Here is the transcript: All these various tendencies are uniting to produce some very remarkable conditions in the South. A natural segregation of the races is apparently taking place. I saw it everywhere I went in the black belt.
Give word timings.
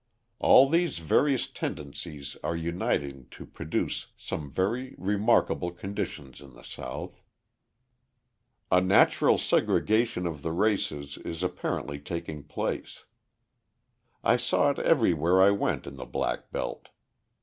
All 0.39 0.67
these 0.67 0.97
various 0.97 1.47
tendencies 1.47 2.35
are 2.43 2.55
uniting 2.55 3.27
to 3.29 3.45
produce 3.45 4.07
some 4.17 4.49
very 4.49 4.95
remarkable 4.97 5.69
conditions 5.69 6.41
in 6.41 6.55
the 6.55 6.63
South. 6.63 7.21
A 8.71 8.81
natural 8.81 9.37
segregation 9.37 10.25
of 10.25 10.41
the 10.41 10.53
races 10.53 11.17
is 11.19 11.43
apparently 11.43 11.99
taking 11.99 12.41
place. 12.43 13.05
I 14.23 14.37
saw 14.37 14.71
it 14.71 14.79
everywhere 14.79 15.39
I 15.39 15.51
went 15.51 15.85
in 15.85 15.97
the 15.97 16.05
black 16.05 16.51
belt. 16.51 16.89